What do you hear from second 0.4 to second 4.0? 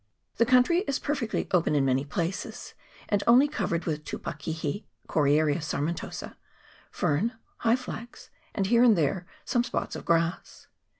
country is perfectly open in many places, and only covered